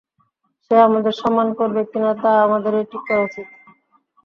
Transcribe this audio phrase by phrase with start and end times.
[0.63, 3.47] সে আমাদের সম্মান করবে কি না তা আমাদেরই ঠিক করা উচিত।